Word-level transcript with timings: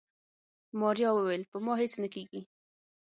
ماريا 0.79 1.09
وويل 1.13 1.43
په 1.51 1.57
ما 1.65 1.73
هيڅ 1.81 1.93
نه 2.03 2.07
کيږي. 2.13 2.41